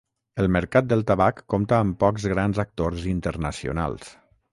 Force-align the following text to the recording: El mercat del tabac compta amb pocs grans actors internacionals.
El 0.43 0.47
mercat 0.53 0.85
del 0.93 1.03
tabac 1.11 1.43
compta 1.53 1.77
amb 1.79 1.97
pocs 2.05 2.25
grans 2.31 2.61
actors 2.65 3.05
internacionals. 3.13 4.09